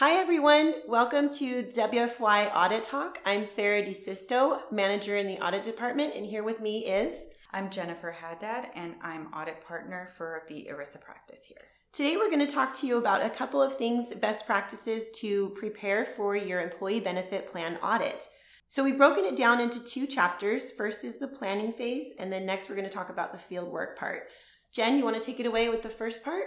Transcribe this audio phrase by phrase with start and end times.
[0.00, 0.76] Hi, everyone.
[0.88, 3.18] Welcome to WFY Audit Talk.
[3.26, 7.26] I'm Sarah DeSisto, manager in the audit department, and here with me is.
[7.50, 11.60] I'm Jennifer Haddad, and I'm audit partner for the ERISA practice here.
[11.92, 15.50] Today, we're going to talk to you about a couple of things, best practices to
[15.50, 18.24] prepare for your employee benefit plan audit.
[18.68, 20.70] So, we've broken it down into two chapters.
[20.70, 23.68] First is the planning phase, and then next, we're going to talk about the field
[23.68, 24.28] work part.
[24.72, 26.44] Jen, you want to take it away with the first part?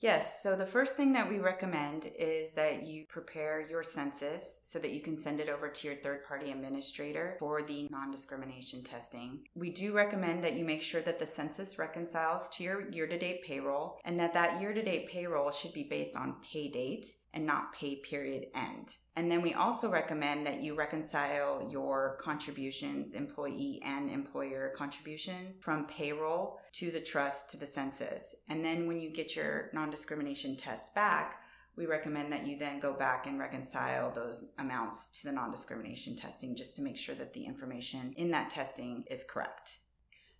[0.00, 4.78] Yes, so the first thing that we recommend is that you prepare your census so
[4.78, 8.84] that you can send it over to your third party administrator for the non discrimination
[8.84, 9.40] testing.
[9.56, 13.18] We do recommend that you make sure that the census reconciles to your year to
[13.18, 17.06] date payroll and that that year to date payroll should be based on pay date
[17.34, 18.94] and not pay period end.
[19.16, 25.86] And then we also recommend that you reconcile your contributions, employee and employer contributions from
[25.86, 28.36] payroll to the trust to the census.
[28.48, 31.40] And then when you get your non discrimination test back,
[31.76, 36.16] we recommend that you then go back and reconcile those amounts to the non discrimination
[36.16, 39.78] testing just to make sure that the information in that testing is correct.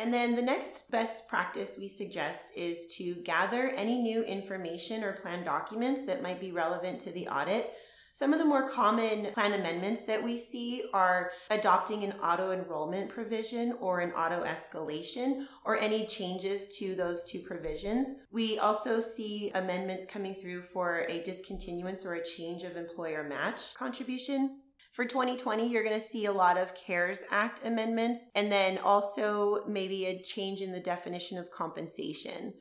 [0.00, 5.12] And then the next best practice we suggest is to gather any new information or
[5.12, 7.74] plan documents that might be relevant to the audit.
[8.14, 13.10] Some of the more common plan amendments that we see are adopting an auto enrollment
[13.10, 18.08] provision or an auto escalation or any changes to those two provisions.
[18.32, 23.74] We also see amendments coming through for a discontinuance or a change of employer match
[23.74, 24.60] contribution.
[24.92, 29.64] For 2020, you're going to see a lot of CARES Act amendments and then also
[29.68, 32.54] maybe a change in the definition of compensation.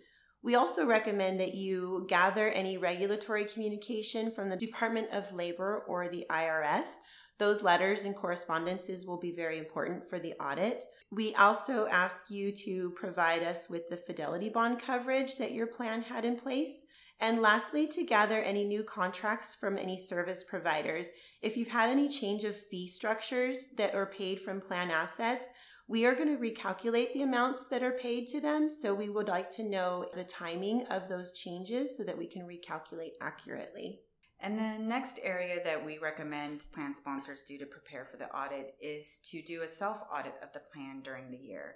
[0.43, 6.07] We also recommend that you gather any regulatory communication from the Department of Labor or
[6.07, 6.93] the IRS.
[7.39, 10.85] Those letters and correspondences will be very important for the audit.
[11.09, 16.03] We also ask you to provide us with the fidelity bond coverage that your plan
[16.03, 16.85] had in place.
[17.19, 21.07] And lastly, to gather any new contracts from any service providers.
[21.41, 25.47] If you've had any change of fee structures that are paid from plan assets,
[25.89, 28.69] we are going to recalculate the amounts that are paid to them.
[28.69, 32.43] So we would like to know the timing of those changes so that we can
[32.43, 34.01] recalculate accurately.
[34.39, 38.75] And the next area that we recommend plan sponsors do to prepare for the audit
[38.79, 41.75] is to do a self audit of the plan during the year.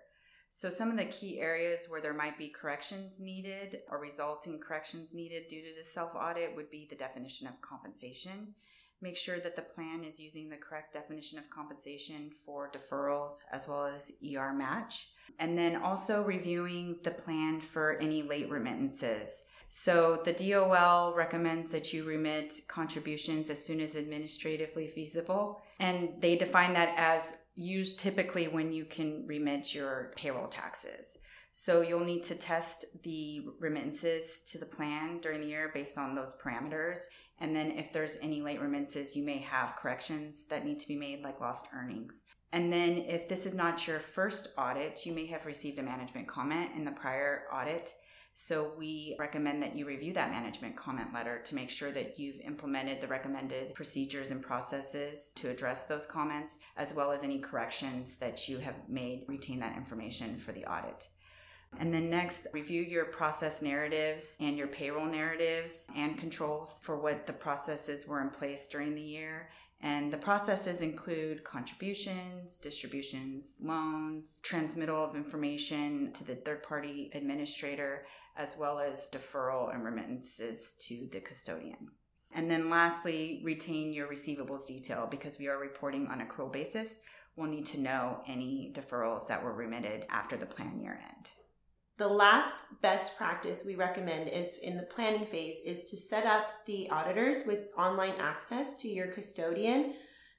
[0.55, 5.15] So, some of the key areas where there might be corrections needed or resulting corrections
[5.15, 8.53] needed due to the self audit would be the definition of compensation.
[9.01, 13.67] Make sure that the plan is using the correct definition of compensation for deferrals as
[13.67, 15.09] well as ER match.
[15.39, 19.43] And then also reviewing the plan for any late remittances.
[19.69, 25.63] So the DOL recommends that you remit contributions as soon as administratively feasible.
[25.79, 31.17] And they define that as used typically when you can remit your payroll taxes.
[31.51, 36.15] So you'll need to test the remittances to the plan during the year based on
[36.15, 36.99] those parameters.
[37.39, 40.95] And then if there's any late remittances, you may have corrections that need to be
[40.95, 42.25] made, like lost earnings.
[42.51, 46.27] And then if this is not your first audit, you may have received a management
[46.27, 47.93] comment in the prior audit.
[48.35, 52.41] So we recommend that you review that management comment letter to make sure that you've
[52.41, 58.15] implemented the recommended procedures and processes to address those comments, as well as any corrections
[58.17, 59.25] that you have made.
[59.27, 61.07] Retain that information for the audit.
[61.79, 67.25] And then next, review your process narratives and your payroll narratives and controls for what
[67.25, 69.49] the processes were in place during the year.
[69.83, 78.05] And the processes include contributions, distributions, loans, transmittal of information to the third party administrator,
[78.37, 81.89] as well as deferral and remittances to the custodian.
[82.33, 86.99] And then lastly, retain your receivables detail because we are reporting on accrual basis.
[87.35, 91.29] We'll need to know any deferrals that were remitted after the plan year end.
[91.97, 96.45] The last best practice we recommend is in the planning phase is to set up
[96.65, 99.93] the auditors with online access to your custodian.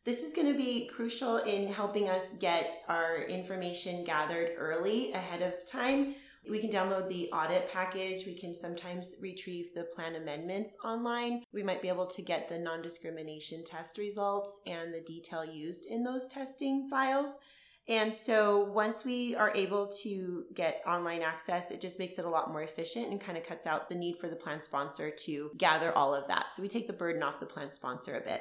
[0.04, 5.42] This is going to be crucial in helping us get our information gathered early ahead
[5.42, 6.16] of time
[6.48, 8.26] we can download the audit package.
[8.26, 11.42] We can sometimes retrieve the plan amendments online.
[11.52, 15.86] We might be able to get the non discrimination test results and the detail used
[15.86, 17.38] in those testing files.
[17.86, 22.30] And so once we are able to get online access, it just makes it a
[22.30, 25.50] lot more efficient and kind of cuts out the need for the plan sponsor to
[25.58, 26.46] gather all of that.
[26.54, 28.40] So we take the burden off the plan sponsor a bit.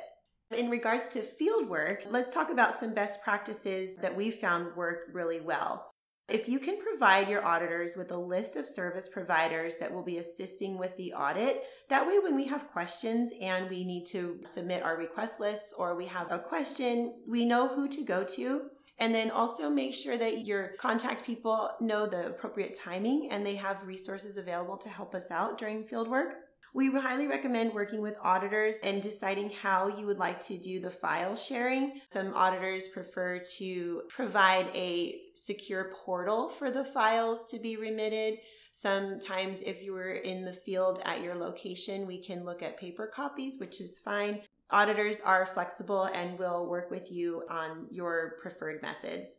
[0.57, 5.09] In regards to field work, let's talk about some best practices that we found work
[5.11, 5.89] really well.
[6.29, 10.19] If you can provide your auditors with a list of service providers that will be
[10.19, 14.83] assisting with the audit, that way when we have questions and we need to submit
[14.83, 18.69] our request lists or we have a question, we know who to go to.
[18.99, 23.55] And then also make sure that your contact people know the appropriate timing and they
[23.55, 26.35] have resources available to help us out during field work.
[26.75, 30.89] We highly recommend working with auditors and deciding how you would like to do the
[30.89, 32.01] file sharing.
[32.11, 38.39] Some auditors prefer to provide a secure portal for the files to be remitted.
[38.71, 43.05] Sometimes, if you were in the field at your location, we can look at paper
[43.05, 44.41] copies, which is fine.
[44.73, 49.37] Auditors are flexible and will work with you on your preferred methods.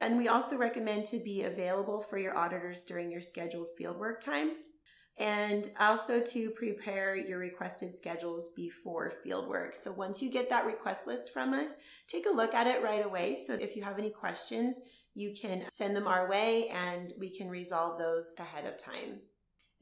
[0.00, 4.50] And we also recommend to be available for your auditors during your scheduled fieldwork time
[5.18, 9.76] and also to prepare your requested schedules before fieldwork.
[9.76, 11.76] So once you get that request list from us,
[12.08, 13.36] take a look at it right away.
[13.36, 14.80] So if you have any questions,
[15.14, 19.20] you can send them our way and we can resolve those ahead of time.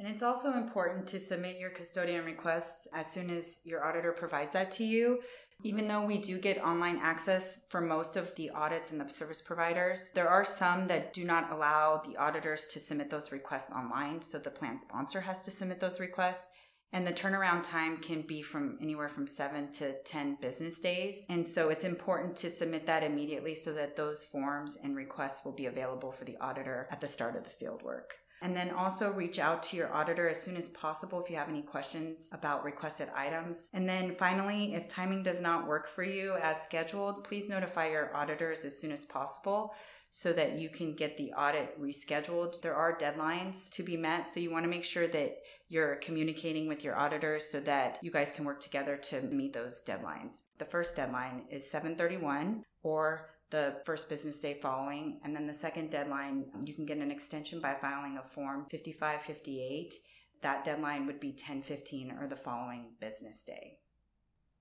[0.01, 4.55] And it's also important to submit your custodian requests as soon as your auditor provides
[4.55, 5.21] that to you.
[5.63, 9.43] Even though we do get online access for most of the audits and the service
[9.43, 14.23] providers, there are some that do not allow the auditors to submit those requests online.
[14.23, 16.49] So the plan sponsor has to submit those requests.
[16.95, 21.27] And the turnaround time can be from anywhere from seven to 10 business days.
[21.29, 25.53] And so it's important to submit that immediately so that those forms and requests will
[25.53, 28.15] be available for the auditor at the start of the field work.
[28.43, 31.49] And then also reach out to your auditor as soon as possible if you have
[31.49, 33.69] any questions about requested items.
[33.75, 38.17] And then finally, if timing does not work for you as scheduled, please notify your
[38.17, 39.75] auditors as soon as possible
[40.11, 42.61] so that you can get the audit rescheduled.
[42.61, 45.37] There are deadlines to be met, so you want to make sure that
[45.69, 49.85] you're communicating with your auditors so that you guys can work together to meet those
[49.87, 50.43] deadlines.
[50.59, 55.21] The first deadline is 731 or the first business day following.
[55.25, 59.95] And then the second deadline, you can get an extension by filing a form 5558.
[60.43, 63.79] That deadline would be 1015 or the following business day.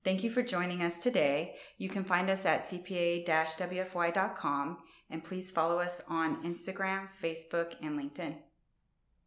[0.04, 1.56] Thank you for joining us today.
[1.78, 3.28] You can find us at cpa-wfy.com
[5.10, 8.38] and please follow us on Instagram, Facebook, and LinkedIn.